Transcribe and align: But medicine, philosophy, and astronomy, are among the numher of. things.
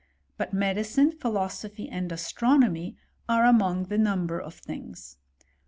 But 0.35 0.51
medicine, 0.51 1.11
philosophy, 1.11 1.87
and 1.87 2.11
astronomy, 2.11 2.97
are 3.29 3.45
among 3.45 3.83
the 3.83 3.97
numher 3.97 4.41
of. 4.41 4.55
things. 4.55 5.17